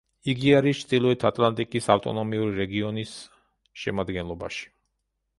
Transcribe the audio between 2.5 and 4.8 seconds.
რეგიონის შემადგენლობაში.